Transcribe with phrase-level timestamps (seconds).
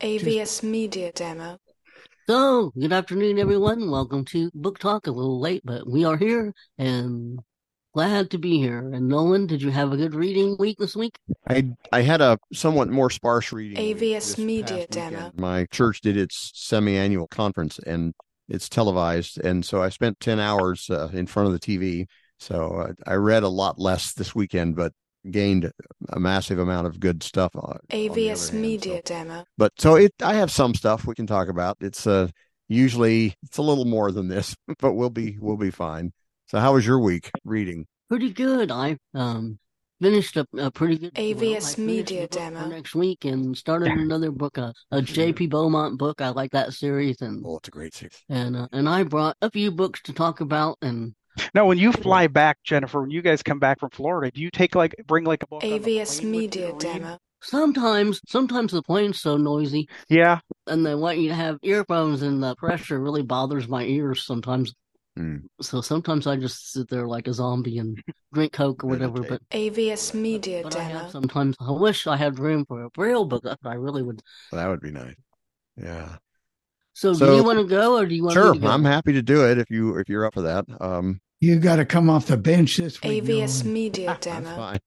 [0.00, 1.58] AVS Media Demo.
[2.28, 3.90] So, good afternoon, everyone.
[3.90, 5.06] Welcome to Book Talk.
[5.06, 7.38] A little late, but we are here and
[7.94, 8.78] glad to be here.
[8.92, 11.18] And Nolan, did you have a good reading week this week?
[11.48, 13.78] I I had a somewhat more sparse reading.
[13.78, 15.16] AVS Media Demo.
[15.16, 15.40] weekend.
[15.40, 18.12] My church did its semi-annual conference, and
[18.50, 22.06] it's televised, and so I spent ten hours uh, in front of the TV.
[22.38, 24.92] So uh, I read a lot less this weekend, but
[25.30, 25.70] gained
[26.10, 27.54] a massive amount of good stuff.
[27.56, 29.44] On, on the AVS other hand, Media so- Demo.
[29.58, 31.76] but so it, I have some stuff we can talk about.
[31.80, 32.28] It's uh
[32.68, 36.12] usually it's a little more than this, but we'll be we'll be fine.
[36.48, 37.86] So how was your week reading?
[38.08, 38.70] Pretty good.
[38.70, 39.58] I um
[40.00, 42.66] finished a, a pretty good AVS finished Media the book for Demo.
[42.68, 45.46] next week and started another book, a, a J.P.
[45.46, 46.20] Beaumont book.
[46.20, 48.22] I like that series, and Oh, it's a great series.
[48.28, 50.76] and uh, and I brought a few books to talk about.
[50.82, 51.14] And
[51.54, 54.50] Now, when you fly back, Jennifer, when you guys come back from Florida, do you
[54.50, 56.78] take like bring like a book AVS plane with you Media to?
[56.78, 57.18] Demo.
[57.42, 62.42] sometimes, sometimes the plane's so noisy, Yeah, and they want you to have earphones, and
[62.42, 64.74] the pressure really bothers my ears sometimes.
[65.16, 65.36] Hmm.
[65.62, 67.98] So sometimes I just sit there like a zombie and
[68.34, 69.22] drink Coke or whatever.
[69.22, 71.10] But AVS Media but I have Demo.
[71.10, 73.44] sometimes I wish I had room for a braille book.
[73.64, 74.20] I really would.
[74.52, 75.14] That would be nice.
[75.76, 76.16] Yeah.
[76.92, 78.68] So, do you want to go or do you want Sure, to go?
[78.68, 80.64] I'm happy to do it if you if you're up for that.
[80.80, 83.24] Um, You got to come off the bench this week.
[83.24, 83.72] AVS Nolan.
[83.72, 84.56] Media that's Demo.
[84.56, 84.78] fine.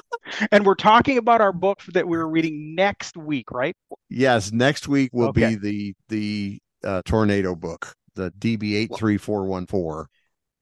[0.52, 3.74] and we're talking about our book that we're reading next week, right?
[4.08, 5.50] Yes, next week will Okay.
[5.50, 10.08] be the the uh, tornado book, the DB eight three four one four.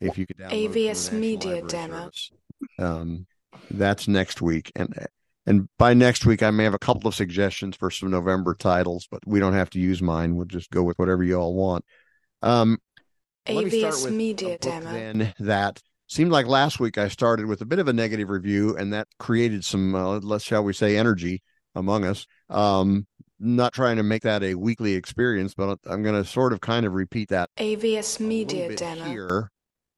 [0.00, 2.10] If you could download it from the AVS Media Library Demo.
[2.78, 3.26] Um,
[3.70, 4.94] that's next week, and
[5.46, 9.06] and by next week I may have a couple of suggestions for some November titles,
[9.10, 10.34] but we don't have to use mine.
[10.36, 11.84] We'll just go with whatever you all want.
[12.42, 12.78] Um,
[13.46, 14.92] AVS Media Demo.
[14.92, 18.76] then that seemed like last week I started with a bit of a negative review,
[18.76, 21.42] and that created some, uh, let's shall we say, energy
[21.74, 22.26] among us.
[22.48, 23.06] Um,
[23.38, 26.86] not trying to make that a weekly experience, but I'm going to sort of kind
[26.86, 29.04] of repeat that AVS Media Demo.
[29.04, 29.50] here.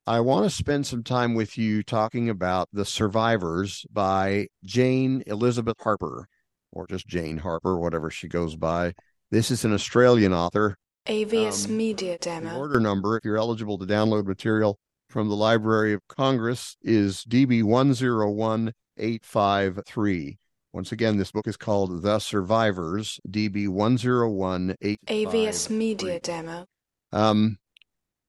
[0.07, 5.77] I want to spend some time with you talking about The Survivors by Jane Elizabeth
[5.81, 6.27] Harper,
[6.73, 8.95] or just Jane Harper, whatever she goes by.
[9.31, 10.79] This is an Australian author.
[11.09, 12.57] AVS Um, Media Demo.
[12.59, 17.63] order number, if you're eligible to download material from the Library of Congress, is DB
[17.63, 20.39] 101853.
[20.75, 25.25] Once again, this book is called The Survivors, DB 101853.
[25.25, 26.67] AVS Media Demo.
[27.11, 27.57] Um,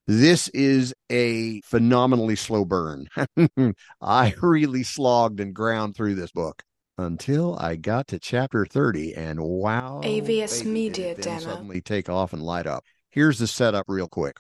[0.07, 3.07] this is a phenomenally slow burn.
[4.01, 6.63] I really slogged and ground through this book
[6.99, 11.39] until I got to chapter 30, and wow, AVS Media Demo.
[11.39, 12.83] suddenly take off and light up.
[13.09, 14.37] Here's the setup, real quick.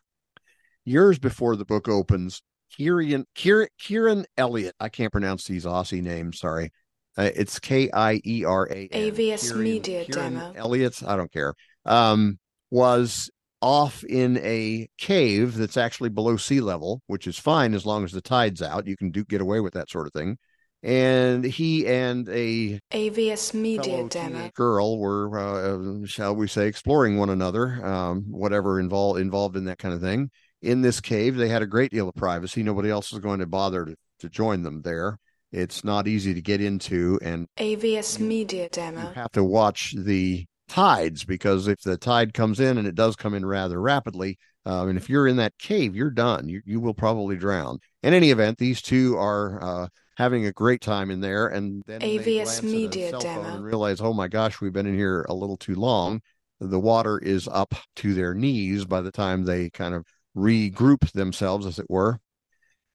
[0.85, 2.41] Years before the book opens,
[2.75, 4.75] Kieran Kieran, Kieran Elliott.
[4.79, 6.39] I can't pronounce these Aussie names.
[6.39, 6.71] Sorry.
[7.17, 8.87] Uh, it's K I E R A.
[8.89, 10.53] AVS Kieran- Media Kieran Demo.
[10.55, 11.01] Elliott.
[11.05, 11.53] I don't care.
[11.85, 12.39] Um,
[12.71, 13.29] was
[13.61, 18.11] off in a cave that's actually below sea level, which is fine as long as
[18.11, 18.87] the tide's out.
[18.87, 20.37] You can do get away with that sort of thing.
[20.81, 24.49] And he and a AVS Media Demo.
[24.55, 29.77] girl were, uh, shall we say, exploring one another, um, whatever involved involved in that
[29.77, 30.29] kind of thing.
[30.61, 32.63] In this cave, they had a great deal of privacy.
[32.63, 35.17] Nobody else was going to bother to, to join them there.
[35.51, 39.11] It's not easy to get into, and AVS You- Media you Demo.
[39.15, 43.33] have to watch the tides because if the tide comes in and it does come
[43.33, 46.47] in rather rapidly, uh, and if you're in that cave, you're done.
[46.47, 47.79] You you will probably drown.
[48.03, 49.87] In any event, these two are uh,
[50.19, 53.55] having a great time in there, and then they AVS glance at a Media Demo.
[53.55, 56.21] and realize, oh my gosh, we've been in here a little too long.
[56.59, 61.65] The water is up to their knees by the time they kind of regroup themselves,
[61.65, 62.19] as it were.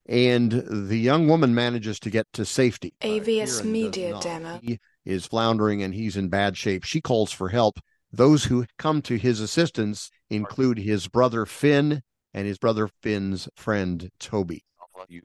[0.07, 2.93] And the young woman manages to get to safety.
[3.03, 4.19] Uh, AVS does Media.
[4.21, 4.61] Demo.
[4.63, 6.85] He is floundering and he's in bad shape.
[6.85, 7.81] She calls for help.
[8.13, 12.03] Those who come to his assistance include his brother Finn
[12.35, 14.63] and his brother Finn's friend Toby.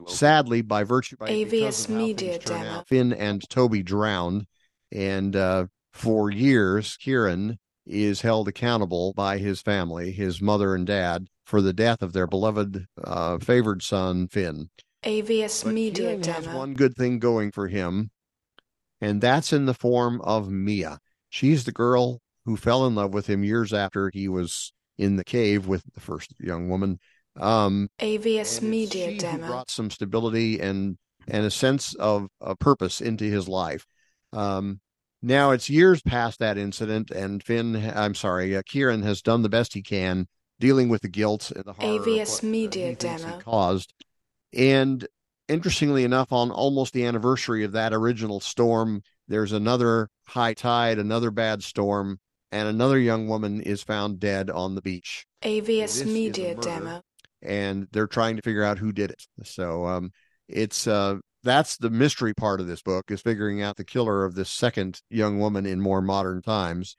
[0.07, 2.69] Sadly, by virtue by AVS of how Media things Demo.
[2.69, 4.45] out, Finn and Toby drowned,
[4.91, 11.27] and uh, for years, Kieran is held accountable by his family, his mother and dad,
[11.45, 14.69] for the death of their beloved, uh, favored son Finn.
[15.03, 18.11] AVS But Media Kieran has one good thing going for him,
[19.01, 20.99] and that's in the form of Mia.
[21.29, 25.23] She's the girl who fell in love with him years after he was in the
[25.23, 26.99] cave with the first young woman.
[27.37, 29.47] Um, AVS Media Demo.
[29.47, 30.97] brought some stability and
[31.27, 33.85] and a sense of, of purpose into his life.
[34.33, 34.79] Um,
[35.21, 39.49] now it's years past that incident, and Finn, I'm sorry, uh, Kieran has done the
[39.49, 40.27] best he can
[40.59, 43.29] dealing with the guilt and the horror of AVS what, uh, Media he thinks he
[43.29, 43.41] Demo.
[43.41, 43.93] caused.
[44.53, 45.07] And
[45.47, 51.31] interestingly enough, on almost the anniversary of that original storm, there's another high tide, another
[51.31, 52.19] bad storm,
[52.51, 55.25] and another young woman is found dead on the beach.
[55.43, 56.55] AVS a Media.
[56.55, 57.01] Demo.
[57.41, 59.25] And they're trying to figure out who did it.
[59.43, 60.11] So um,
[60.47, 64.35] it's uh, that's the mystery part of this book is figuring out the killer of
[64.35, 66.95] this second young woman in more modern times.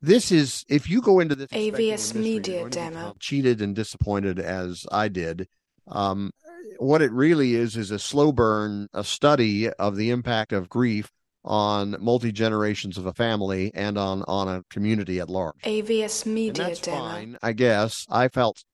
[0.00, 3.16] This is if you go into this a AVS Media you're going to Demo.
[3.18, 5.48] cheated and disappointed as I did.
[5.86, 6.30] Um,
[6.78, 11.10] what it really is is a slow burn, a study of the impact of grief
[11.44, 15.60] on multi generations of a family and on on a community at large.
[15.62, 16.98] AVS Media Demo.
[16.98, 18.06] fine, I guess.
[18.10, 18.64] I felt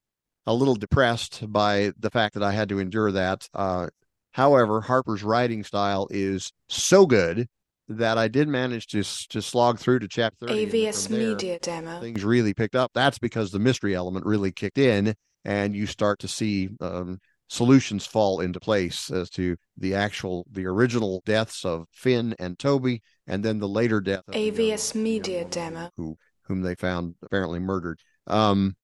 [0.46, 3.48] a little depressed by the fact that I had to endure that.
[3.54, 3.88] Uh,
[4.32, 7.48] however, Harper's writing style is so good
[7.88, 10.66] that I did manage to to slog through to chapter 30.
[10.66, 12.00] AVS there, Media Demo.
[12.00, 12.92] Things really picked up.
[12.94, 15.14] That's because the mystery element really kicked in,
[15.44, 20.66] and you start to see um, solutions fall into place as to the actual, the
[20.66, 25.02] original deaths of Finn and Toby, and then the later death of AVS the young
[25.04, 25.90] Media Demo.
[25.96, 28.00] who whom they found apparently murdered.
[28.26, 28.76] Um,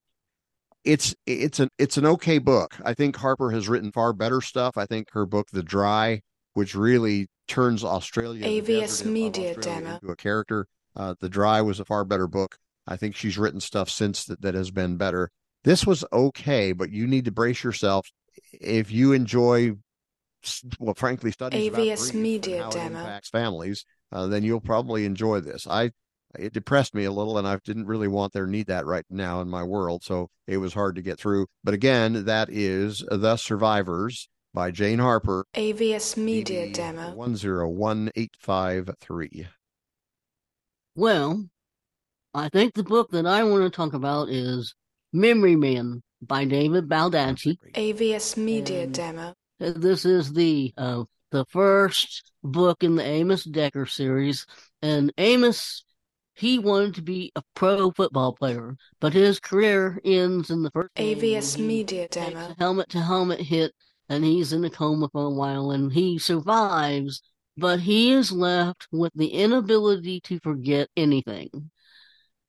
[0.87, 2.77] it's it's an it's an okay book.
[2.85, 4.79] I think Harper has written far better stuff.
[4.79, 6.23] I think her book The Dry,
[6.55, 9.95] which really turns Australia AVS Media Australia Demo.
[9.95, 10.67] into a character.
[10.95, 12.57] Uh, the Dry was a far better book.
[12.87, 15.31] I think she's written stuff since that that has been better.
[15.65, 18.09] This was okay, but you need to brace yourself
[18.53, 19.73] if you enjoy
[20.79, 23.01] well frankly studies about AVS and Media Demo.
[23.01, 25.91] impacts families uh, then you'll probably enjoy this i
[26.39, 29.41] it depressed me a little and i didn't really want there need that right now
[29.41, 33.37] in my world so it was hard to get through but again that is the
[33.37, 37.15] survivors by jane harper AVS Media DB Demo.
[37.15, 39.47] 101853
[40.95, 41.47] Well,
[42.35, 44.75] I think the book that I want to talk about is
[45.13, 47.57] Memory Man by David Baldacci.
[47.75, 49.35] AVS Media And- Demo.
[49.59, 54.45] This is the uh, the first book in the Amos Decker series,
[54.83, 55.83] and Amos
[56.37, 60.95] he wanted to be a pro football player, but his career ends in the first
[60.97, 62.55] AVS Media Demo.
[62.59, 63.73] helmet to helmet hit,
[64.09, 67.23] and he's in a coma for a while, and he survives,
[67.57, 71.71] but he is left with the inability to forget anything.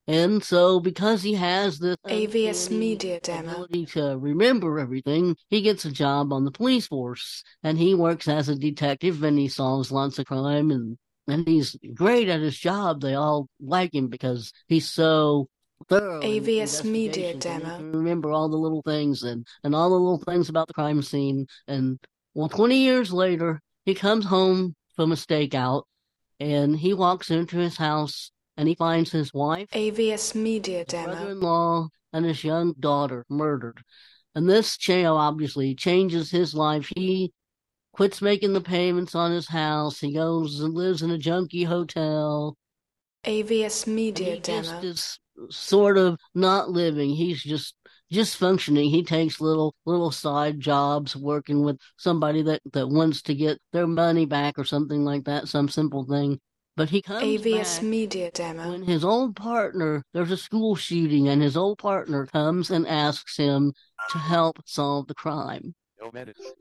[0.05, 3.51] And so, because he has this AVS Media Demo.
[3.51, 8.27] ability to remember everything, he gets a job on the police force, and he works
[8.27, 12.57] as a detective, and he solves lots of crime, and and he's great at his
[12.57, 13.01] job.
[13.01, 15.47] They all like him because he's so
[15.89, 16.21] thorough.
[16.21, 17.79] AVS Media Demo.
[17.79, 21.47] remember all the little things and and all the little things about the crime scene.
[21.67, 21.99] And
[22.33, 25.83] well, twenty years later, he comes home from a stakeout,
[26.39, 31.13] and he walks into his house, and he finds his wife AVS Media Demo.
[31.13, 33.81] brother-in-law and his young daughter murdered.
[34.33, 36.91] And this jail obviously changes his life.
[36.95, 37.33] He
[37.97, 39.99] quits making the payments on his house.
[39.99, 42.55] He goes and lives in a junkie hotel.
[43.25, 44.81] AVS And Media he just Demo.
[44.81, 47.09] is sort of not living.
[47.09, 47.75] He's just
[48.11, 48.89] just functioning.
[48.89, 53.87] He takes little little side jobs working with somebody that, that wants to get their
[53.87, 56.39] money back or something like that, some simple thing.
[56.77, 58.69] But he comes AVS back Media Demo.
[58.69, 63.37] when his old partner, there's a school shooting, and his old partner comes and asks
[63.37, 63.73] him
[64.07, 65.73] to help solve the crime.
[66.01, 66.53] No medicine.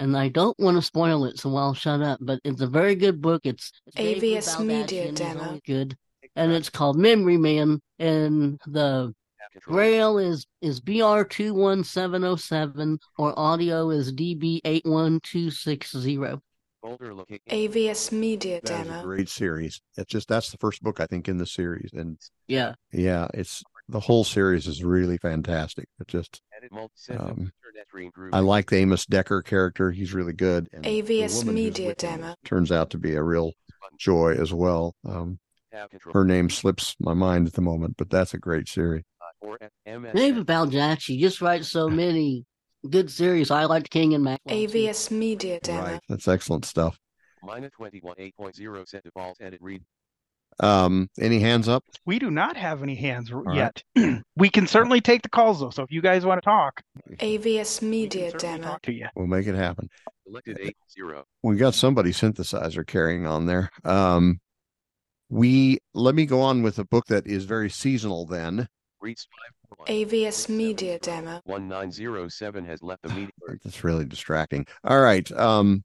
[0.00, 2.18] And I don't want to spoil it, so I'll shut up.
[2.20, 3.42] But it's a very good book.
[3.44, 5.44] It's, it's AVS Media and Demo.
[5.44, 5.96] always good,
[6.36, 7.80] and it's called Memory Man.
[7.98, 9.14] And the
[9.52, 9.74] Control.
[9.76, 15.20] Braille is is BR two one seven zero seven, or audio is DB eight one
[15.22, 16.40] two six zero.
[16.82, 19.02] AVS Media that is a Demo.
[19.02, 22.16] great series it's just that's the first book i think in the series and
[22.48, 26.40] Yeah, yeah it's the whole series is really fantastic it just
[27.10, 28.34] Um, internet screen group.
[28.34, 29.90] I like the Amos Decker character.
[29.90, 30.68] He's really good.
[30.72, 32.34] And AVS Media with Demo.
[32.44, 33.52] turns out to be a real
[33.98, 34.94] joy as well.
[35.04, 35.38] Um,
[36.12, 39.04] her name slips my mind at the moment, but that's a great series.
[39.40, 40.12] Or F- MS.
[40.14, 40.46] David
[41.18, 42.44] just writes so many
[42.88, 43.50] good series.
[43.50, 44.54] I liked King and Maxwell.
[44.66, 44.66] too.
[44.68, 45.82] AVS Media Demo.
[45.82, 46.00] Right.
[46.08, 46.98] That's excellent stuff.
[47.42, 49.82] Minus 21 8.0 set default edit read.
[50.62, 51.84] Um, any hands up?
[52.04, 53.82] We do not have any hands r- right.
[53.94, 54.22] yet.
[54.36, 55.70] we can certainly take the calls though.
[55.70, 56.82] So if you guys want to talk,
[57.18, 58.78] AVS Media Demo.
[58.82, 59.08] to you.
[59.14, 59.88] We'll make it happen.
[60.26, 61.24] Selected 8 0.
[61.42, 63.70] We got somebody synthesizer carrying on there.
[63.84, 64.40] Um,
[65.28, 68.68] we let me go on with a book that is very seasonal then.
[69.00, 69.26] Reads
[69.86, 71.40] AVS Media Demo.
[71.44, 73.30] 1907 has left the meeting.
[73.64, 74.66] That's really distracting.
[74.84, 75.30] All right.
[75.32, 75.84] Um,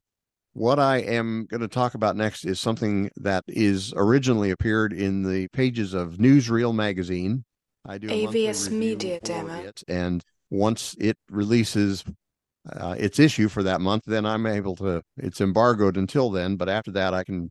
[0.56, 5.22] what I am going to talk about next is something that is originally appeared in
[5.22, 7.44] the pages of Newsreel magazine.
[7.84, 9.52] I do a AVS Media Demo.
[9.52, 12.04] it, and once it releases
[12.72, 15.02] uh, its issue for that month, then I'm able to.
[15.18, 17.50] It's embargoed until then, but after that, I can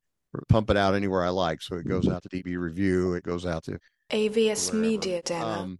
[0.50, 1.62] pump it out anywhere I like.
[1.62, 3.78] So it goes out to DB Review, it goes out to
[4.10, 4.78] AVS wherever.
[4.78, 5.46] Media Demo.
[5.46, 5.80] Um,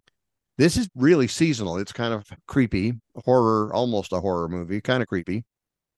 [0.58, 1.76] this is really seasonal.
[1.76, 2.92] It's kind of creepy,
[3.24, 5.44] horror, almost a horror movie, kind of creepy.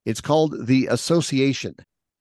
[0.09, 1.75] It's called The Association.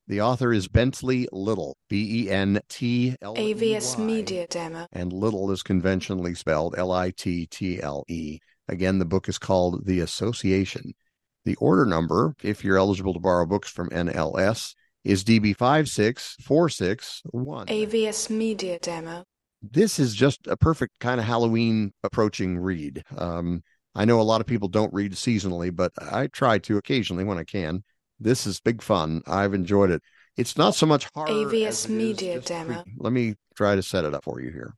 [0.08, 4.86] The author is Bentley Little, B E N T L E AVS Media Demo.
[4.92, 8.40] And Little is conventionally spelled L I T T L E.
[8.68, 10.92] Again, the book is called The Association.
[11.46, 18.78] The order number, if you're eligible to borrow books from NLS, is DB56461 AVS Media
[18.80, 19.24] Demo.
[19.62, 23.02] this is just a perfect kind of Halloween approaching read.
[23.16, 23.62] Um,
[23.98, 27.36] I know a lot of people don't read seasonally, but I try to occasionally when
[27.36, 27.82] I can.
[28.20, 29.22] This is big fun.
[29.26, 30.02] I've enjoyed it.
[30.36, 31.28] It's not so much horror.
[31.28, 32.74] AVS as it is Media Demo.
[32.74, 32.92] creepy.
[32.96, 34.72] Let me try to set it up for you here.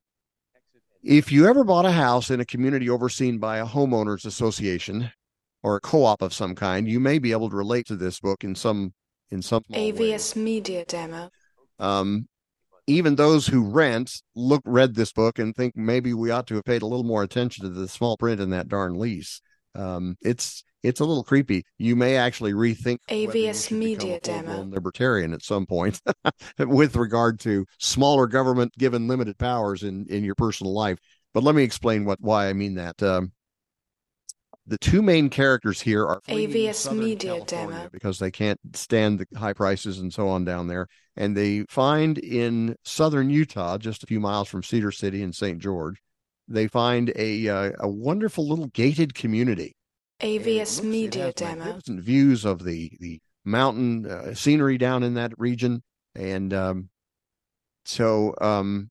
[1.02, 5.12] If you ever bought a house in a community overseen by a homeowners association
[5.62, 8.42] or a co-op of some kind, you may be able to relate to this book
[8.42, 8.94] in some
[9.30, 9.92] in some small way.
[9.92, 11.28] AVS Media Demo.
[11.78, 12.26] Um,
[12.90, 16.64] even those who rent look read this book and think maybe we ought to have
[16.64, 19.40] paid a little more attention to the small print in that darn lease.
[19.74, 21.64] Um, it's it's a little creepy.
[21.78, 24.64] You may actually rethink AVS Media Demo.
[24.64, 26.00] libertarian at some point
[26.58, 30.98] with regard to smaller government given limited powers in in your personal life.
[31.32, 33.00] But let me explain what why I mean that.
[33.02, 33.32] Um,
[34.70, 37.88] the two main characters here are AVS Media California Demo.
[37.92, 40.86] because they can't stand the high prices and so on down there
[41.16, 45.58] and they find in southern Utah, just a few miles from Cedar City and St.
[45.58, 46.00] George,
[46.48, 49.76] they find a uh, a wonderful little gated community.
[50.20, 51.78] AVS Media Demo.
[51.86, 55.82] views of the the mountain uh, scenery down in that region,
[56.14, 56.88] and um,
[57.84, 58.90] so um,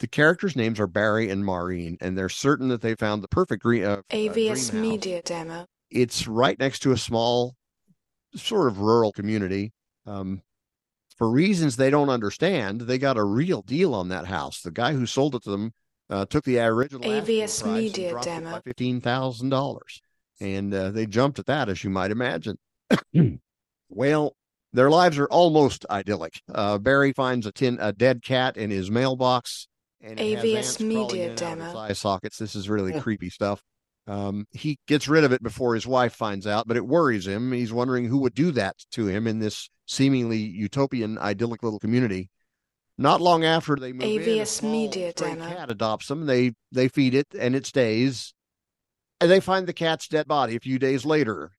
[0.00, 3.62] the characters' names are Barry and Maureen, and they're certain that they found the perfect
[3.62, 3.84] green.
[3.84, 5.66] Uh, uh, dream AVS house Media Demo.
[5.90, 7.54] it's right next to a small
[8.34, 9.72] sort of rural community
[10.06, 10.42] um,
[11.16, 14.92] for reasons they don't understand they got a real deal on that house the guy
[14.92, 15.72] who sold it to them
[16.08, 18.50] uh, took the original asking AVS price and Media it Demo.
[18.52, 19.78] by $15000
[20.40, 22.56] and uh, they jumped at that as you might imagine
[23.88, 24.36] well
[24.72, 28.90] their lives are almost idyllic uh, barry finds a tin a dead cat in his
[28.92, 29.66] mailbox
[30.02, 31.78] and AVS Media in and out of its Demo.
[31.78, 33.00] eye sockets this is really Yeah.
[33.00, 33.62] creepy stuff
[34.06, 37.52] um, he gets rid of it before his wife finds out, but it worries him.
[37.52, 42.28] He's wondering who would do that to him in this seemingly utopian, idyllic little community.
[42.98, 45.48] Not long after they move in, AVS small Media stray Demo.
[45.48, 46.26] cat adopts them.
[46.26, 48.34] They they feed it, and it stays.
[49.20, 51.52] And they find the cat's dead body a few days later.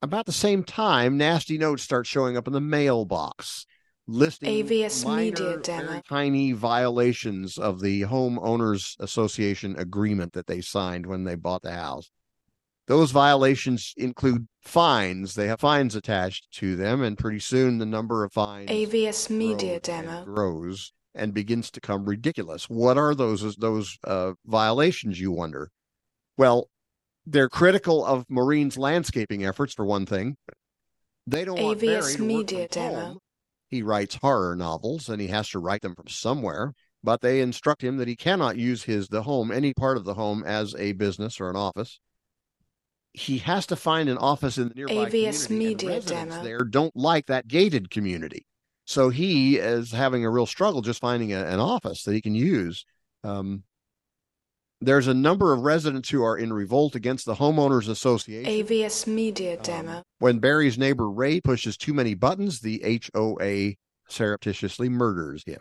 [0.00, 3.66] About the same time, nasty notes start showing up in the mailbox,
[4.10, 6.02] listing AVS Media Demo.
[6.08, 12.10] tiny violations of the homeowners association agreement that they signed when they bought the house.
[12.86, 15.34] Those violations include fines.
[15.34, 19.78] They have fines attached to them, and pretty soon the number of fines AVS Media
[19.80, 20.24] grows and Demo.
[20.24, 22.68] grows and begins to come ridiculous.
[22.68, 25.20] What are those those uh, violations?
[25.20, 25.70] You wonder.
[26.36, 26.68] Well,
[27.26, 30.36] they're critical of Maureen's landscaping efforts for one thing.
[31.26, 33.00] They don't want AVS Barry to Media Demo.
[33.00, 33.18] home.
[33.70, 36.74] He writes horror novels, and he has to write them from somewhere.
[37.02, 40.14] But they instruct him that he cannot use his the home, any part of the
[40.14, 42.00] home, as a business or an office.
[43.12, 46.44] He has to find an office in the nearby AVS community, Media residents Demo.
[46.44, 48.46] there don't like that gated community.
[48.84, 52.34] So he is having a real struggle just finding a, an office that he can
[52.34, 52.84] use.
[53.24, 53.62] Um,
[54.80, 58.50] there's a number of residents who are in revolt against the homeowners association.
[58.50, 60.02] AVS Media Um, Demo.
[60.18, 63.74] when Barry's neighbor Ray pushes too many buttons, the HOA
[64.08, 65.60] surreptitiously murders him.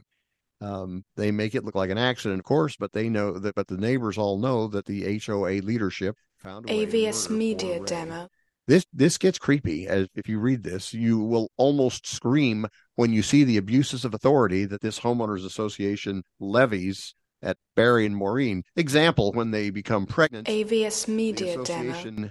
[0.62, 3.56] Um, they make it look like an accident, of course, but they know that.
[3.56, 7.80] But the neighbors all know that the HOA leadership found a way to AVS Media.
[7.80, 8.28] Demo.
[8.68, 9.88] This this gets creepy.
[9.88, 14.14] As if you read this, you will almost scream when you see the abuses of
[14.14, 18.64] authority that this homeowners association levies at Barry and Maureen.
[18.76, 22.30] Example: when they become pregnant, AVS the Media Demo.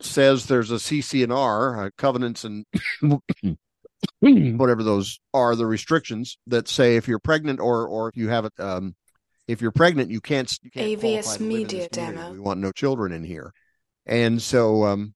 [0.00, 2.64] says there's a CCNR, uh, covenants and
[4.20, 8.44] whatever those are, the restrictions that say if you're pregnant or or if you have
[8.44, 8.94] it, um,
[9.48, 12.18] if you're pregnant, you can't you can't AVS qualify to live in Media community.
[12.18, 12.32] Demo.
[12.32, 13.52] We want no children in here,
[14.04, 15.14] and so um,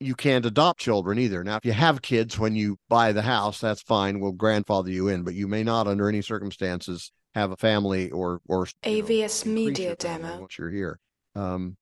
[0.00, 1.44] you can't adopt children either.
[1.44, 4.18] Now, if you have kids when you buy the house, that's fine.
[4.18, 8.40] We'll grandfather you in, but you may not, under any circumstances, have a family or
[8.48, 10.40] or you know, Media Demo.
[10.40, 10.98] once you're here.
[11.34, 11.76] Um,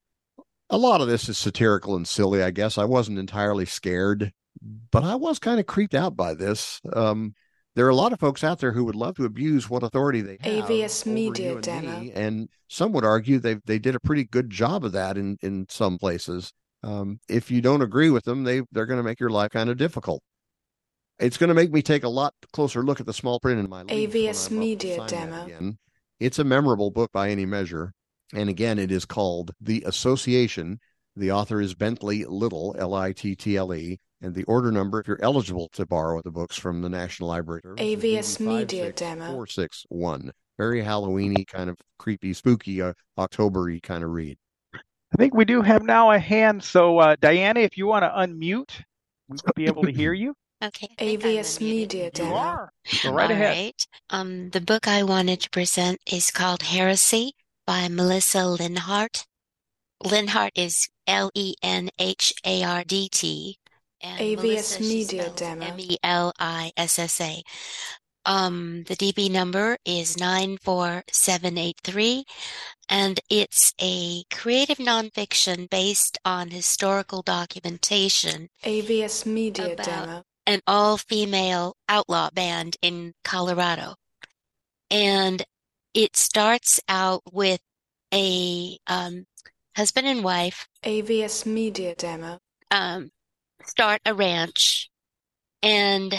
[0.71, 2.43] a lot of this is satirical and silly.
[2.43, 4.33] I guess I wasn't entirely scared,
[4.90, 6.81] but I was kind of creeped out by this.
[6.93, 7.35] Um,
[7.75, 10.21] there are a lot of folks out there who would love to abuse what authority
[10.21, 12.00] they have AVS Media and Demo.
[12.00, 15.38] me, and some would argue they they did a pretty good job of that in
[15.43, 16.52] in some places.
[16.83, 19.71] Um, if you don't agree with them, they they're going to make your life kind
[19.71, 20.23] of difficult.
[21.18, 23.68] It's going to make me take a lot closer look at the small print in
[23.68, 25.76] my lease AVS I'm up to Media Demo.
[26.20, 27.92] It's a memorable book by any measure.
[28.34, 30.78] And again, it is called The Association.
[31.16, 33.98] The author is Bentley Little, L I T T L E.
[34.20, 37.62] And the order number, if you're eligible to borrow the books from the National Library,
[37.64, 39.26] Service, is AVS Media Demo.
[39.26, 40.32] 461.
[40.58, 44.37] Very Halloweeny, kind of creepy, spooky, uh, Octobery kind of read.
[44.75, 46.62] I think we do have now a hand.
[46.62, 48.82] So, uh, Diana, if you want to unmute,
[49.28, 50.34] we will be able to hear you.
[50.62, 50.88] Okay.
[50.99, 51.61] I think I'm AVS unmuted.
[51.61, 52.35] Media You Demo.
[52.35, 52.73] are.
[53.03, 53.57] Go right All ahead.
[53.57, 53.87] right.
[54.11, 57.33] Um, the book I wanted to present is called Heresy
[57.67, 59.25] by Melissa Lenhardt.
[60.05, 63.59] Lenhardt is L E N H A R D T.
[64.03, 65.65] AVS Melissa, Media Demo.
[65.67, 67.43] M E L I S S A.
[68.27, 72.25] Um, the DB number is 94783,
[72.88, 80.25] and it's a creative nonfiction based on historical documentation AVS Media About- Demo.
[80.49, 83.95] An all female outlaw band in Colorado.
[84.90, 85.45] And
[85.93, 87.61] it starts out with
[88.14, 89.26] a um,
[89.76, 92.38] husband and wife AVS Media Demo.
[92.71, 93.11] um,
[93.67, 94.88] start a ranch,
[95.62, 96.14] and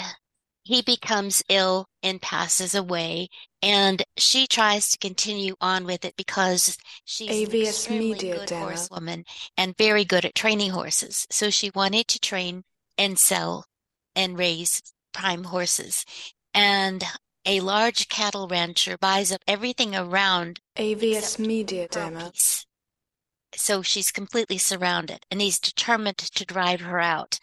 [0.62, 3.28] he becomes ill and passes away.
[3.62, 8.46] And she tries to continue on with it because she's an AVS extremely Media good
[8.46, 8.66] Demo.
[8.66, 9.24] horsewoman
[9.56, 11.26] and very good at training horses.
[11.30, 12.62] So she wanted to train
[12.96, 13.64] and sell
[14.20, 14.82] and raise
[15.14, 16.04] prime horses.
[16.52, 17.02] And
[17.46, 22.30] a large cattle rancher buys up everything around AVS Media Demo.
[23.54, 27.38] So she's completely surrounded, and he's determined to drive her out.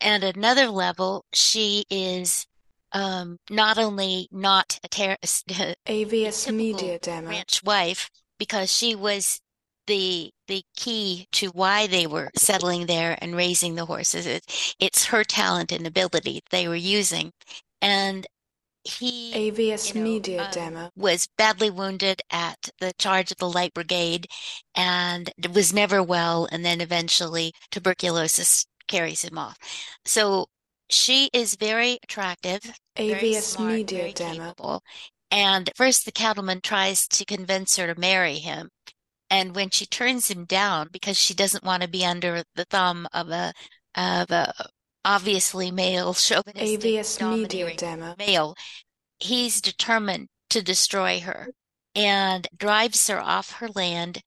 [0.00, 2.46] And another level, she is
[2.92, 7.30] um, not only not a ter- AVS Media Demo.
[7.30, 9.40] ranch wife because she was
[9.88, 14.26] the the key to why they were settling there and raising the horses.
[14.26, 14.44] It,
[14.78, 17.32] it's her talent and ability they were using,
[17.82, 18.26] and
[18.84, 20.90] he AVS you know, Media um, Demo.
[20.96, 24.28] was badly wounded at the charge of the Light Brigade
[24.74, 29.58] and was never well, and then eventually tuberculosis carries him off.
[30.04, 30.46] So
[30.88, 32.60] she is very attractive,
[32.96, 34.32] very smart, Media very Demo.
[34.32, 34.82] capable.
[35.30, 38.70] And first, the cattleman tries to convince her to marry him.
[39.30, 43.06] And when she turns him down because she doesn't want to be under the thumb
[43.12, 43.52] of a
[43.94, 44.52] of a
[45.04, 48.14] obviously male chauvinistic AVS Media Demo.
[48.18, 48.54] male,
[49.18, 51.48] he's determined to destroy her
[51.94, 54.22] and drives her off her land,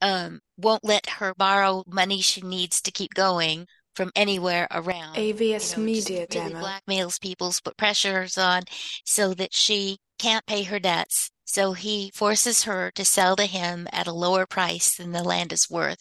[0.00, 5.16] um, won't let her borrow money she needs to keep going from anywhere around.
[5.16, 6.60] AVS You know, Media really Demo.
[6.60, 8.62] blackmails people, put pressures on
[9.04, 11.30] so that she can't pay her debts.
[11.52, 15.52] So he forces her to sell to him at a lower price than the land
[15.52, 15.98] is worth.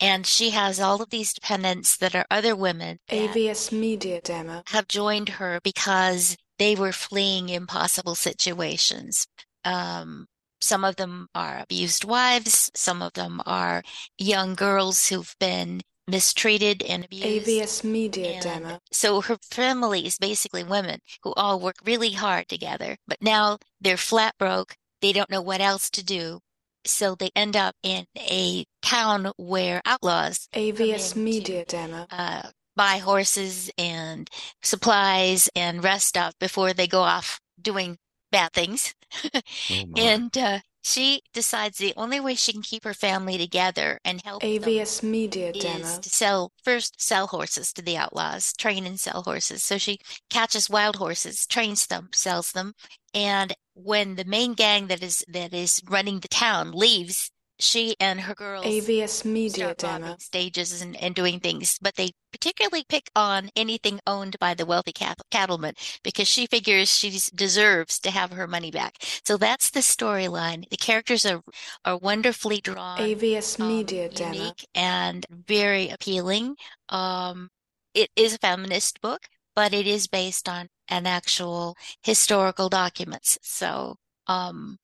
[0.00, 4.64] And she has all of these dependents that are other women AVS Media Demo.
[4.66, 9.28] have joined her because they were fleeing impossible situations.
[9.64, 10.26] Um,
[10.60, 13.84] some of them are abused wives, some of them are
[14.18, 17.46] young girls who've been mistreated and abused.
[17.46, 18.78] AVS Media And Demo.
[18.90, 23.96] so her family is basically women who all work really hard together, but now they're
[23.96, 24.74] flat broke.
[25.00, 26.40] They don't know what else to do.
[26.84, 32.06] So they end up in a town where outlaws AVS in Media Demo.
[32.10, 32.42] uh,
[32.74, 34.30] buy horses and
[34.62, 37.98] supplies and rest stuff before they go off doing
[38.32, 38.94] bad things.
[39.34, 39.40] Oh.
[39.96, 44.40] And uh, she decides the only way she can keep her family together and help
[44.42, 46.00] them AVS Media is Demo.
[46.00, 49.62] to sell first sell horses to the outlaws, train and sell horses.
[49.62, 49.98] So she
[50.30, 52.72] catches wild horses, trains them, sells them,
[53.12, 53.52] and
[53.84, 58.34] when the main gang that is that is running the town leaves, she and her
[58.34, 60.16] girls AVS Media start robbing Demo.
[60.18, 64.92] stages and, and doing things, but they particularly pick on anything owned by the wealthy
[64.92, 68.94] cat- cattleman because she figures she deserves to have her money back.
[69.24, 70.68] So that's the storyline.
[70.70, 71.42] The characters are
[71.84, 74.34] are wonderfully drawn AVS um, Media Demo.
[74.34, 76.56] unique and very appealing.
[76.88, 77.50] Um,
[77.94, 83.38] it is a feminist book, but it is based on an actual historical documents.
[83.42, 84.78] So, um,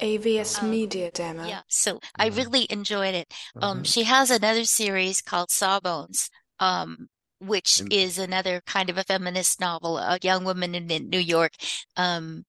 [0.00, 1.44] AVS Um, Media Demo.
[1.46, 2.36] yeah, so I Mhm.
[2.36, 3.32] really enjoyed it.
[3.60, 3.86] Um, Mhm.
[3.92, 7.08] she has another series called Sawbones, um,
[7.40, 9.98] which And- is another kind of a feminist novel.
[9.98, 11.54] A young woman in, in New York,
[11.96, 12.44] um,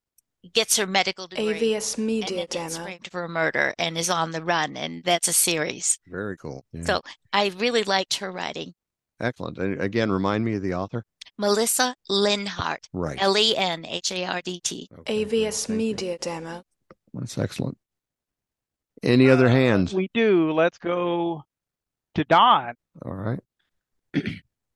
[0.53, 2.83] gets her medical degree AVS and Media then gets Demo.
[2.85, 5.99] framed for a murder and is on the run, and that's a series.
[6.07, 6.65] Very cool.
[6.71, 6.83] Yeah.
[6.85, 7.01] So
[7.33, 8.73] I really liked her writing.
[9.19, 9.57] Excellent.
[9.57, 11.03] And again, remind me of the author.
[11.39, 13.17] Melissa Lenhardt, Right.
[13.19, 14.87] L E N H A R D T.
[14.99, 15.25] Okay.
[15.25, 15.75] AVS Thank you.
[15.75, 16.63] Media Demo.
[17.13, 17.77] That's excellent.
[19.01, 19.93] Any other hands?
[19.93, 20.51] We do.
[20.51, 21.43] Let's go
[22.15, 22.75] to Don.
[23.05, 23.39] All right.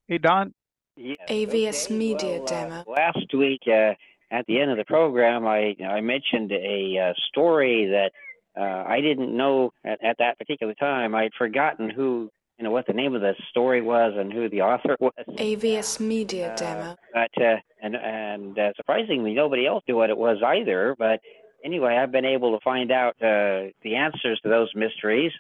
[0.10, 0.54] Hey, Don.
[0.98, 1.94] Yes, AVS okay.
[1.98, 2.84] Media well, uh, Demo.
[2.88, 3.94] last week, uh,
[4.30, 8.12] at the end of the program, I I mentioned a uh, story that
[8.60, 11.16] uh, I didn't know at, at that particular time.
[11.16, 14.62] I'd forgotten who you know what the name of the story was and who the
[14.62, 15.14] author was.
[15.38, 16.96] AVS Media Uh, Demo.
[17.14, 20.96] but uh, and and uh, surprisingly, nobody else knew what it was either.
[20.98, 21.20] But
[21.66, 25.32] anyway, I've been able to find out uh, the answers to those mysteries,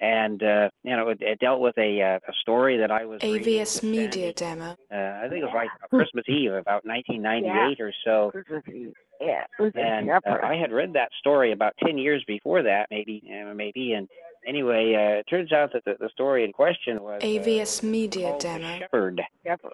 [0.00, 3.22] and uh, you know, it, it dealt with a uh, a story that I was
[3.22, 4.56] reading AVS Media Sandy.
[4.60, 4.76] Demo.
[4.92, 8.32] Uh, I think it was like Christmas Eve, about 1998 or so.
[9.20, 10.20] Yeah, it was a And uh.
[10.42, 13.22] I had read that story about 10 years before that, maybe,
[13.54, 13.92] maybe.
[13.94, 14.08] And
[14.46, 18.28] anyway, uh, it turns out that the, the story in question was uh, AVS Media
[18.28, 18.78] called Demo.
[18.78, 19.22] Shepherd.
[19.44, 19.72] shepherd.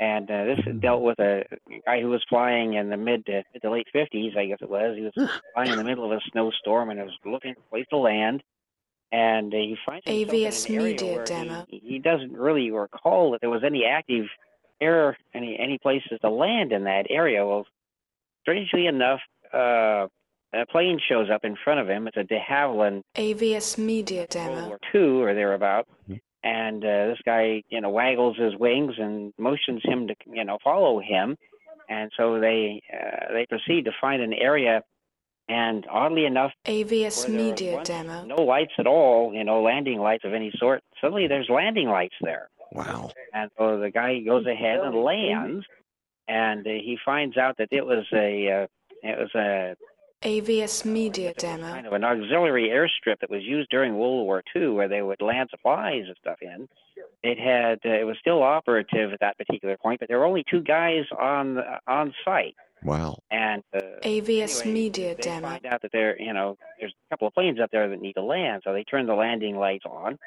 [0.00, 1.44] And uh, this dealt with a
[1.84, 4.70] guy who was flying in the mid to, mid to late 50s, I guess it
[4.70, 4.96] was.
[4.96, 7.86] He was flying in the middle of a snowstorm and was looking for a place
[7.90, 8.42] to land.
[9.10, 11.66] And uh, he finds himself AVS in an area Media where Demo.
[11.68, 14.26] He, he doesn't really recall that there was any active
[14.80, 17.44] air, any any places to land in that area.
[17.44, 17.66] Well,
[18.42, 19.20] strangely enough,
[19.52, 20.06] uh,
[20.52, 22.06] a plane shows up in front of him.
[22.06, 24.68] It's a de Havilland AVS Media Demo.
[24.68, 25.86] War II or thereabout.
[26.08, 26.20] Mhm.
[26.42, 30.58] And uh, this guy, you know, waggles his wings and motions him to, you know,
[30.62, 31.36] follow him.
[31.88, 34.82] And so they uh, they proceed to find an area.
[35.50, 38.24] And oddly enough, AVS where there was Media Demo.
[38.24, 40.82] no lights at all, you know, landing lights of any sort.
[41.00, 42.48] Suddenly, there's landing lights there.
[42.72, 43.10] Wow.
[43.32, 45.64] And so the guy goes ahead and lands,
[46.28, 48.66] and uh, he finds out that it was a uh,
[49.02, 49.74] it was a
[50.22, 51.62] AVS Media Demo.
[51.68, 51.88] kind Demo.
[51.88, 55.48] of an auxiliary airstrip that was used during World War II, where they would land
[55.50, 56.68] supplies and stuff in.
[57.22, 60.44] It had uh, it was still operative at that particular point, but there were only
[60.50, 62.54] two guys on the, on site,
[62.84, 63.18] Wow.
[63.30, 65.48] and uh, AVS anyway, Media they Demo.
[65.48, 68.14] find out that there you know there's a couple of planes up there that need
[68.14, 70.18] to land, so they turn the landing lights on,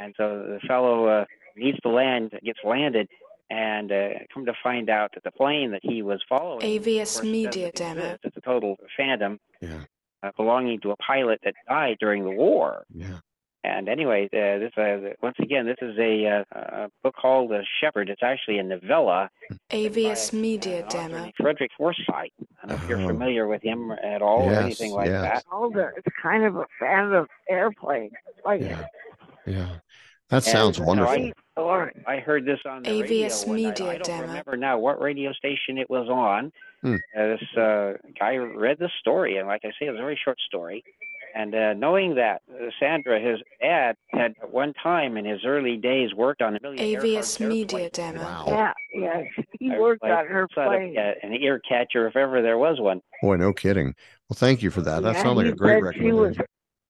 [0.00, 1.24] and so the fellow uh,
[1.56, 3.08] needs to land, gets landed.
[3.50, 7.22] And uh, come to find out that the plane that he was following, AVS course,
[7.22, 8.18] Media doesn't Demo.
[8.56, 8.78] Exist.
[8.80, 9.80] It's a total phantom Yeah.
[10.22, 12.84] uh, belonging to a pilot that died during the war.
[12.94, 13.18] Yeah.
[13.64, 17.64] And anyway, uh, this uh, once again, this is a, uh, a book called The
[17.80, 18.08] Shepherd.
[18.08, 19.28] It's actually a novella.
[19.70, 21.30] AVS by, uh, Media an Demo.
[21.36, 22.08] Frederick Forsyth.
[22.08, 22.28] I
[22.62, 23.08] don't know if you're Oh.
[23.08, 25.22] familiar with him at all or anything like yes.
[25.22, 25.44] that.
[25.52, 25.92] Older.
[25.96, 28.12] It's kind of a fan of airplanes.
[28.44, 28.86] Like Yeah.
[29.44, 29.68] Yeah.
[30.30, 31.12] That sounds And, uh, wonderful.
[31.12, 31.92] I- great story.
[32.06, 33.48] I heard this on the AVS radio.
[33.48, 33.56] one.
[33.56, 34.22] Media I don't Demo.
[34.28, 36.52] remember now what radio station it was on.
[36.82, 36.94] Hmm.
[37.16, 40.18] Uh, this uh, guy read the story, and like I say, it was a very
[40.24, 40.84] short story.
[41.34, 45.76] And uh, knowing that uh, Sandra, his dad, had at one time in his early
[45.76, 47.90] days worked on Amelia AVS Media.
[47.90, 48.20] Demo.
[48.22, 48.44] Wow.
[48.48, 49.22] Yeah, yeah.
[49.60, 50.96] He I- worked I on her sort of, plane.
[50.96, 53.02] uh, an ear catcher if ever there was one.
[53.22, 53.94] Boy, no kidding.
[54.28, 55.02] Well, thank you for that.
[55.02, 56.46] That Yeah, sounds like a great said she was recommendation.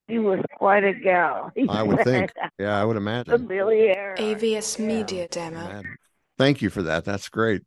[0.09, 1.51] she was quite a gal.
[1.69, 2.31] I would think.
[2.59, 3.35] Yeah, I would imagine.
[3.35, 4.19] Amelia Earhart.
[4.21, 4.87] AVS Yeah.
[4.87, 5.59] Media Demo.
[5.61, 5.97] Imagine.
[6.39, 7.05] Thank you for that.
[7.05, 7.63] That's great.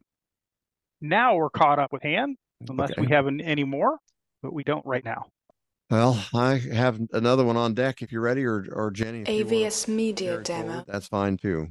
[1.02, 2.38] Now we're caught up with hand,
[2.70, 3.02] unless Okay.
[3.02, 3.98] we have an, any more,
[4.44, 5.26] but we don't right now.
[5.90, 9.24] Well, I have another one on deck if you're ready, or or Jenny.
[9.24, 10.68] If you wanna AVS Media Demo.
[10.68, 11.68] forward, that's fine too.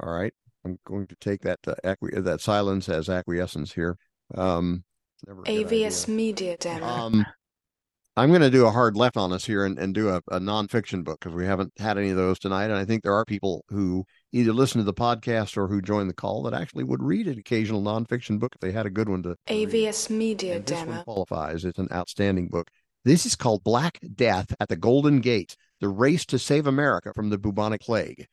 [0.00, 0.32] All right,
[0.64, 3.96] I'm going to take that uh, acqui- that silence as acquiescence here.
[4.34, 4.84] Um,
[5.26, 6.08] never a good AVS.
[6.08, 6.86] Media Demo.
[6.86, 7.26] Um,
[8.14, 10.38] I'm going to do a hard left on us here and, and do a, a
[10.38, 12.66] nonfiction book because we haven't had any of those tonight.
[12.66, 16.08] And I think there are people who either listen to the podcast or who join
[16.08, 19.08] the call that actually would read an occasional nonfiction book if they had a good
[19.08, 19.70] one to, to read.
[19.70, 21.64] AVS Media And this one qualifies.
[21.64, 22.68] It's an outstanding book.
[23.04, 27.30] This is called Black Death at the Golden Gate The Race to Save America from
[27.30, 28.26] the Bubonic Plague.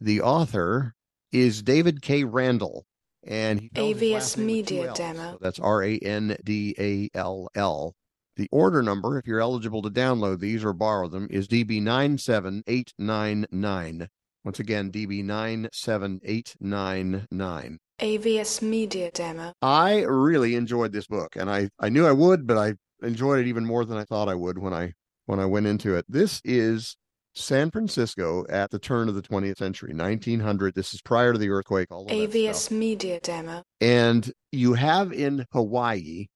[0.00, 0.94] The author
[1.30, 2.24] is David K.
[2.24, 2.84] Randall.
[3.24, 5.32] And he spells his AVS last name with two Media Demo.
[5.32, 7.94] So that's R A N D A L L.
[8.40, 14.08] The order number, if you're eligible to download these or borrow them, is DB97899.
[14.42, 17.76] Once again, DB97899.
[18.00, 19.52] AVS Media Demo.
[19.60, 23.46] I really enjoyed this book, and I I knew I would, but I enjoyed it
[23.46, 24.94] even more than I thought I would when I
[25.26, 26.06] when I went into it.
[26.08, 26.96] This is
[27.34, 30.74] San Francisco at the turn of the 20th century, 1900.
[30.74, 31.88] This is prior to the earthquake.
[31.90, 32.70] All AVS.
[32.70, 33.64] Media Demo.
[33.82, 36.28] And you have in Hawaii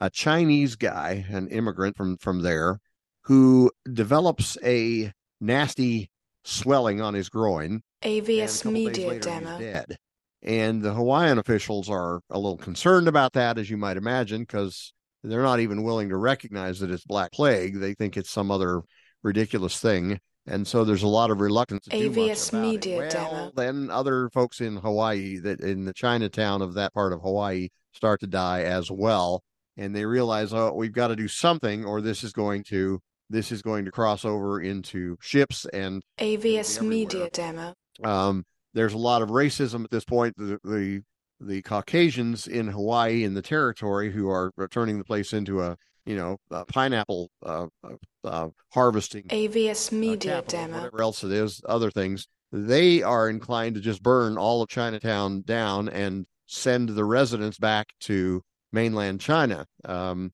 [0.00, 2.80] a Chinese guy, an immigrant from from there,
[3.22, 6.10] who develops a nasty
[6.44, 9.58] swelling on his groin AVS Media Demo.
[9.58, 9.96] dead.
[10.42, 14.92] And the Hawaiian officials are a little concerned about that, as you might imagine, because
[15.22, 17.78] they're not even willing to recognize that it's Black Plague.
[17.78, 18.80] They think it's some other
[19.22, 20.18] ridiculous thing.
[20.46, 23.10] And so there's a lot of reluctance to do much AVS Media it.
[23.10, 23.52] Demo.
[23.54, 28.20] Then other folks in Hawaii, that in the Chinatown of that part of Hawaii, start
[28.20, 29.42] to die as well.
[29.80, 33.50] And they realize, oh, we've got to do something, or this is going to this
[33.52, 36.82] is going to cross over into ships and AVS.
[36.82, 37.74] Media Demo.
[38.04, 40.34] um, there's a lot of racism at this point.
[40.36, 41.02] The, the
[41.40, 46.16] the Caucasians in Hawaii in the territory who are turning the place into a you
[46.16, 50.76] know a pineapple uh, uh, uh, harvesting AVS uh, Media capital, Demo.
[50.78, 52.28] whatever else it is, other things.
[52.52, 57.86] They are inclined to just burn all of Chinatown down and send the residents back
[58.00, 59.66] to mainland China.
[59.84, 60.32] Um,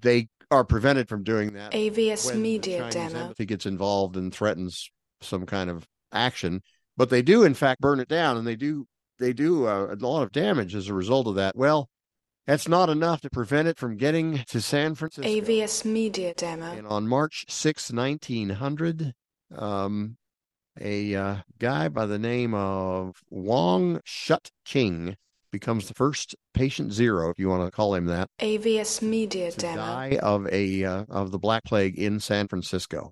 [0.00, 3.34] they are prevented from doing that AVS Media Demo.
[3.36, 6.62] He gets involved and threatens some kind of action.
[6.96, 8.86] But they do, in fact, burn it down, and they do
[9.18, 11.56] they do uh, a lot of damage as a result of that.
[11.56, 11.88] Well,
[12.46, 15.28] that's not enough to prevent it from getting to San Francisco.
[15.28, 16.72] AVS Media Demo.
[16.72, 19.12] And on March 6, 1900,
[19.56, 20.16] um,
[20.80, 25.16] a uh, guy by the name of Wong Chut King
[25.58, 29.58] becomes the first patient zero, if you want to call him that, AVS Media to
[29.58, 29.76] Demo.
[29.76, 33.10] die of a uh, of the Black Plague in San Francisco.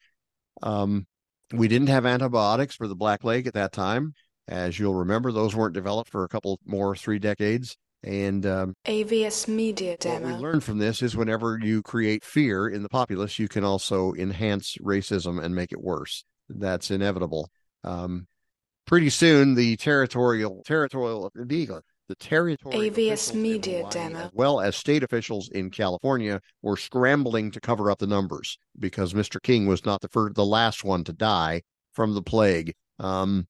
[0.62, 1.06] Um,
[1.52, 4.12] we didn't have antibiotics for the Black Plague at that time,
[4.46, 5.32] as you'll remember.
[5.32, 7.76] Those weren't developed for a couple more three decades.
[8.02, 12.82] And um, AVS Media what we learned from this is whenever you create fear in
[12.82, 16.22] the populace, you can also enhance racism and make it worse.
[16.50, 17.48] That's inevitable.
[17.82, 18.26] Um,
[18.86, 21.30] pretty soon, the territorial territorial
[22.08, 24.18] the territorial AVS Media Hawaii, Demo.
[24.18, 29.12] as well as state officials in California, were scrambling to cover up the numbers because
[29.14, 29.42] Mr.
[29.42, 31.62] King was not the first, the last one to die
[31.92, 32.74] from the plague.
[32.98, 33.46] Um,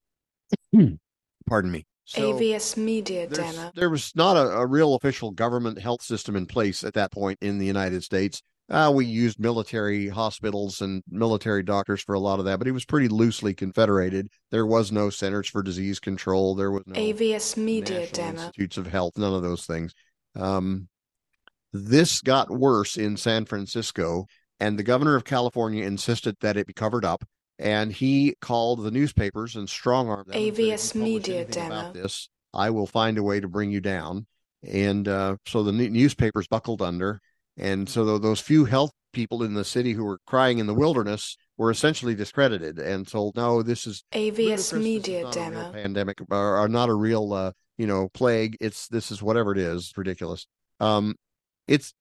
[1.47, 1.87] pardon me.
[2.07, 3.71] So, AVS Media there's- Demo.
[3.75, 7.39] there was not a, a real official government health system in place at that point
[7.41, 8.43] in the United States.
[8.71, 12.73] Uh, we used military hospitals and military doctors for a lot of that, but it
[12.73, 14.29] was pretty loosely confederated.
[14.51, 16.55] There was no Centers for Disease Control.
[16.55, 18.43] There was no AVS Media National Demo.
[18.43, 19.19] Institutes of Health.
[19.19, 19.95] None of those things.
[20.35, 20.89] Um,
[21.73, 24.27] this got worse in San Francisco,
[24.61, 27.25] and the governor of California insisted that it be covered up.
[27.59, 30.37] And he called the newspapers and strong armed them.
[30.37, 31.93] and said, "If you AVS Media Demo.
[31.93, 34.27] this, I will find a way to bring you down.
[34.63, 37.21] And uh, so the ne- newspapers buckled under.
[37.57, 41.37] And so those few health people in the city who were crying in the wilderness
[41.57, 45.73] were essentially discredited and told, no, this is AVS is Media not Demo.
[45.73, 48.57] pandemic or, or not a real uh, you know plague.
[48.61, 50.47] It's this is whatever it is, ridiculous.
[50.81, 51.15] Um,
[51.69, 51.95] it's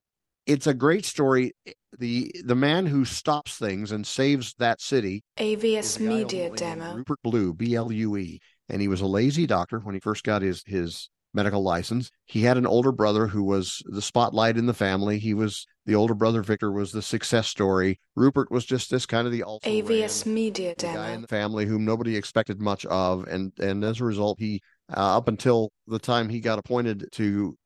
[0.46, 1.54] it's a great story.
[1.98, 6.96] The the man who stops things and saves that city AVS Media Demo.
[6.96, 8.40] Rupert Blue, B L U E,
[8.70, 12.12] and he was a lazy doctor when he first got his his medical license.
[12.26, 15.20] He had an older brother who was the spotlight in the family.
[15.20, 16.42] He was the older brother.
[16.42, 18.00] Victor was the success story.
[18.16, 21.66] Rupert was just this kind of the AVS ran, Media the guy in the family
[21.66, 24.62] whom nobody expected much of, and and as a result, he
[24.96, 27.58] uh, up until the time he got appointed to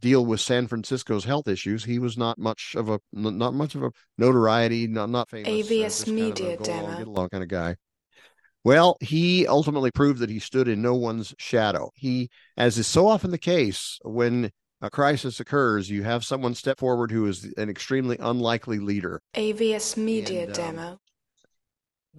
[0.00, 3.82] deal with San Francisco's health issues, he was not much of a not much of
[3.82, 5.48] a notoriety, not not famous.
[5.48, 6.98] uh, AVS kind of Media Demo.
[6.98, 7.76] get along kind of guy.
[8.64, 11.90] Well, he ultimately proved that he stood in no one's shadow.
[11.94, 16.78] He, as is so often the case, when a crisis occurs, you have someone step
[16.78, 19.20] forward who is an extremely unlikely leader.
[19.34, 20.98] AVS Media And, um, Demo.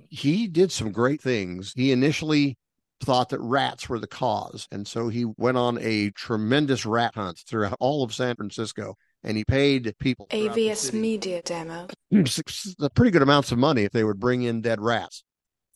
[0.09, 1.73] he did some great things.
[1.75, 2.57] He initially
[3.01, 4.67] thought that rats were the cause.
[4.71, 8.95] And so he went on a tremendous rat hunt throughout all of San Francisco.
[9.23, 11.87] And he paid people AVS Media Demo.
[12.95, 15.23] pretty good amounts of money if they would bring in dead rats.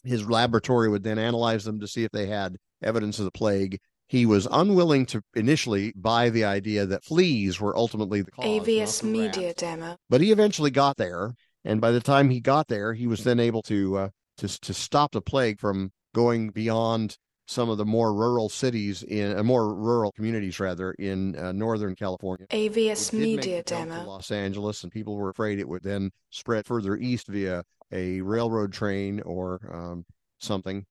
[0.07, 3.79] His laboratory would then analyze them to see if they had evidence of the plague.
[4.07, 8.45] He was unwilling to initially buy the idea that fleas were ultimately the cause.
[8.45, 9.61] AVS the Media rats.
[9.61, 9.97] Demo.
[10.09, 11.33] But he eventually got there,
[11.65, 14.73] and by the time he got there, he was then able to uh, to to
[14.73, 17.17] stop the plague from going beyond
[17.47, 21.95] some of the more rural cities in uh, more rural communities rather in uh, northern
[21.95, 22.45] California.
[22.47, 24.09] AVS It did make Media the jump to Demo.
[24.09, 28.73] Los Angeles, and people were afraid it would then spread further east via a railroad
[28.73, 30.05] train or um,
[30.39, 30.85] something.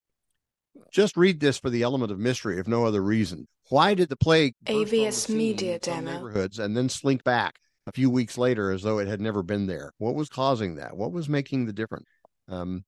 [0.92, 3.46] Just read this for the element of mystery, if no other reason.
[3.68, 6.12] Why did the plague the AVS Media Demo.
[6.12, 7.56] neighborhoods and then slink back
[7.86, 9.92] a few weeks later as though it had never been there?
[9.98, 10.96] What was causing that?
[10.96, 12.06] What was making the difference?
[12.48, 12.84] Um,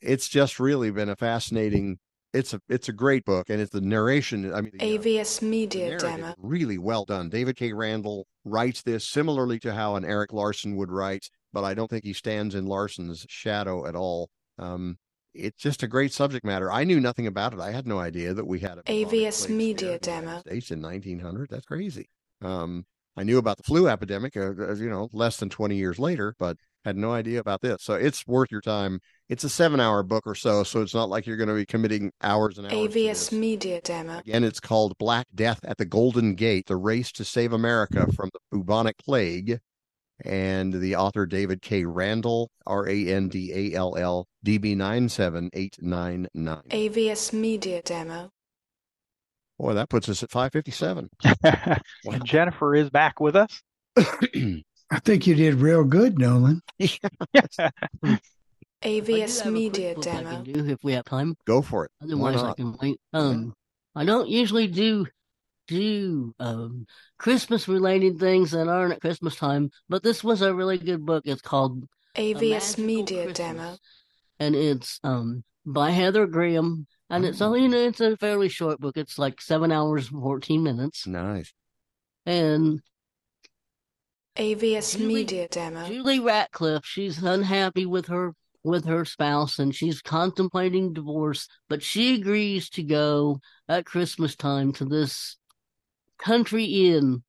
[0.00, 1.98] it's just really been a fascinating.
[2.32, 4.54] It's a it's a great book, and it's the narration.
[4.54, 6.32] I mean, uh, AVS Media Demo.
[6.38, 7.28] really well done.
[7.28, 7.72] David K.
[7.72, 12.04] Randall writes this similarly to how an Erik Larson would write, but I don't think
[12.04, 14.28] he stands in Larson's shadow at all.
[14.58, 14.98] Um,
[15.34, 16.70] it's just a great subject matter.
[16.72, 17.60] I knew nothing about it.
[17.60, 20.40] I had no idea that we had a AVS Media Demo.
[20.40, 21.48] States in 1900.
[21.50, 22.08] That's crazy.
[22.42, 22.84] Um,
[23.16, 26.34] I knew about the flu epidemic, uh, uh, you know, less than 20 years later,
[26.38, 27.82] but had no idea about this.
[27.82, 29.00] So it's worth your time.
[29.28, 32.10] It's a seven-hour book or so, so it's not like you're going to be committing
[32.22, 32.94] hours and hours.
[32.94, 33.32] AVS.
[33.32, 34.18] Media Demo.
[34.18, 38.30] Again, it's called Black Death at the Golden Gate, the race to save America from
[38.32, 39.60] the bubonic plague.
[40.24, 41.84] And the author, David K.
[41.84, 46.62] Randall, R A N D A L L, DB 97899.
[46.70, 48.30] AVS Media Demo.
[49.58, 51.10] Boy, that puts us at 557.
[52.06, 53.60] and Jennifer is back with us.
[53.96, 56.62] I think you did real good, Nolan.
[56.80, 58.18] I
[58.82, 60.30] AVS have a quick Media book I demo.
[60.30, 61.36] can do if we have time.
[61.46, 61.90] Go for it.
[62.02, 62.98] Otherwise, I can wait.
[63.12, 63.52] Um,
[63.94, 65.06] I don't usually do
[65.70, 66.86] do um
[67.18, 71.22] Christmas related things that aren't at Christmas time, but this was a really good book.
[71.26, 71.84] It's called
[72.16, 73.76] A AVS Media Christmas, demo.
[74.38, 77.46] and it's um by Heather Graham, and it's Oh.
[77.46, 78.96] only you know, it's a fairly short book.
[78.96, 81.52] It's like seven hours and fourteen minutes, Nice.
[82.26, 82.80] and
[84.36, 85.86] AVS Julie- Media demo.
[85.86, 92.14] Julie Ratcliffe, she's unhappy with her with her spouse and she's contemplating divorce, but she
[92.16, 95.38] agrees to go at Christmas time to this
[96.22, 97.22] country inn.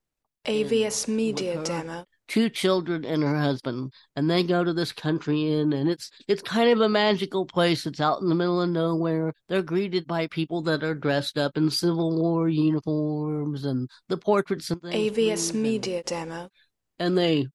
[0.46, 1.10] AVS mm.
[1.10, 2.06] Media demo.
[2.28, 6.42] Two children and her husband, and they go to this country inn, and it's it's
[6.42, 7.86] kind of a magical place.
[7.86, 9.34] It's out in the middle of nowhere.
[9.50, 14.72] They're greeted by people that are dressed up in Civil War uniforms, and the portraits
[14.72, 14.96] and things.
[14.96, 16.50] AVS move, and- Media demo.
[17.00, 17.48] and they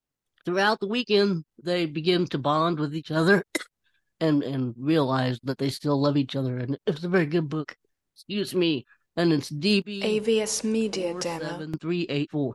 [0.45, 3.43] throughout the weekend they begin to bond with each other
[4.21, 7.77] and and realize that they still love each other and it's a very good book
[8.15, 8.85] excuse me
[9.17, 11.39] and it's db AVS Media demo.
[11.45, 12.55] 47384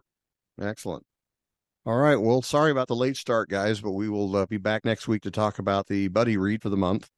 [0.62, 1.04] Excellent.
[1.86, 2.16] All right.
[2.18, 5.24] Well, sorry about the late start, guys, but we will uh, be back next week
[5.24, 7.10] to talk about the buddy read for the month.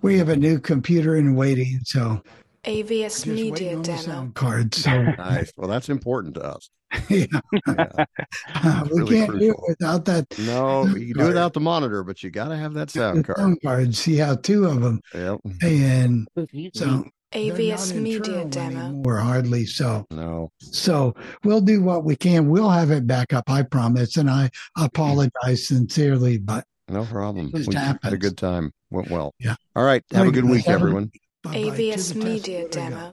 [0.00, 2.20] We have a new computer in waiting, so
[2.64, 3.98] AVS Media waiting on demo.
[4.00, 4.74] sound card.
[4.74, 5.52] So Nice.
[5.56, 6.68] Well, that's important to us.
[7.08, 7.26] yeah,
[7.68, 7.86] Yeah.
[8.54, 11.28] Uh, we really can't do it without that No, you can do Card.
[11.28, 13.38] without the monitor, but you got to have that sound card.
[13.38, 13.94] sound card.
[13.94, 15.38] See how two of them, Yep.
[15.62, 16.70] and so me.
[16.74, 18.92] they're AVS Media demo.
[19.04, 20.06] We're hardly so.
[20.10, 20.50] No.
[20.60, 21.14] So
[21.44, 22.48] we'll do what we can.
[22.50, 24.16] We'll have it back up, I promise.
[24.16, 27.50] And I apologize sincerely, but No problem.
[27.54, 28.72] Just We had a good time.
[28.90, 29.34] Went well.
[29.38, 29.54] Yeah.
[29.74, 30.02] All right.
[30.12, 30.50] Have a good good.
[30.50, 31.10] week, everyone.
[31.42, 31.56] bye-bye.
[31.76, 32.14] AVS.
[32.14, 32.96] Media There we go.
[32.96, 33.12] demo.